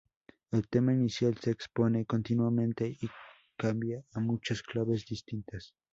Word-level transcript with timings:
El 0.49 0.67
tema 0.67 0.93
inicial 0.93 1.37
se 1.37 1.51
expone 1.51 2.07
continuamente 2.07 2.87
y 2.87 3.07
cambia 3.55 4.03
a 4.15 4.19
muchas 4.19 4.63
claves 4.63 5.05
distintas. 5.05 5.75